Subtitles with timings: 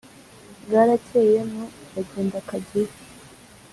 [0.65, 1.63] Bwarakeye nu,
[1.93, 2.93] bagenda Kageyo